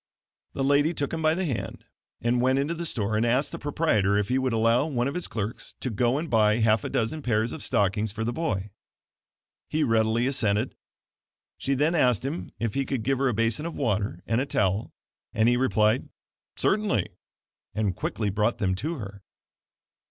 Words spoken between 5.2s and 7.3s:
clerks to go and buy half a dozen